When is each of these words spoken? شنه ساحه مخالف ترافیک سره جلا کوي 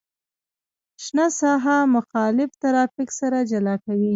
شنه 1.03 1.25
ساحه 1.39 1.77
مخالف 1.95 2.49
ترافیک 2.63 3.09
سره 3.19 3.37
جلا 3.51 3.75
کوي 3.83 4.09